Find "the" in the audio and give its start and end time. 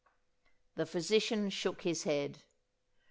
0.77-0.87